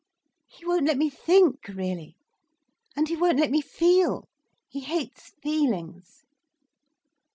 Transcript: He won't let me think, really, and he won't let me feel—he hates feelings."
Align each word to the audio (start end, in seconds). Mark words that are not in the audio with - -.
He 0.47 0.65
won't 0.65 0.87
let 0.87 0.97
me 0.97 1.11
think, 1.11 1.67
really, 1.67 2.17
and 2.95 3.07
he 3.07 3.15
won't 3.15 3.37
let 3.37 3.51
me 3.51 3.61
feel—he 3.61 4.79
hates 4.79 5.29
feelings." 5.43 6.23